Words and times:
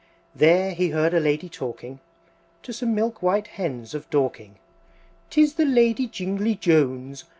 There 0.33 0.71
he 0.71 0.89
heard 0.89 1.13
a 1.13 1.19
Lady 1.19 1.47
talking, 1.47 1.99
To 2.63 2.73
some 2.73 2.95
milk 2.95 3.21
white 3.21 3.45
Hens 3.45 3.93
of 3.93 4.09
Dorking, 4.09 4.55
"'Tis 5.29 5.53
the 5.53 5.65
Lady 5.65 6.07
Jingly 6.07 6.55
Jones! 6.55 7.25